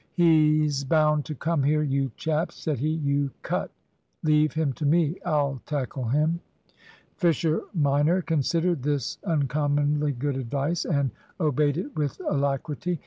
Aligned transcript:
"He's 0.13 0.83
bound 0.83 1.25
to 1.25 1.35
come 1.35 1.61
here, 1.61 1.83
you 1.83 2.09
chaps," 2.15 2.55
said 2.55 2.79
he. 2.79 2.89
"You 2.89 3.29
cut. 3.43 3.69
Leave 4.23 4.51
him 4.53 4.73
to 4.73 4.85
me 4.87 5.19
I'll 5.23 5.61
tackle 5.67 6.05
him." 6.05 6.39
Fisher 7.17 7.61
minor 7.75 8.23
considered 8.23 8.81
this 8.81 9.19
uncommonly 9.23 10.13
good 10.13 10.37
advice, 10.37 10.85
and 10.85 11.11
obeyed 11.39 11.77
it 11.77 11.95
with 11.95 12.19
alacrity. 12.27 12.99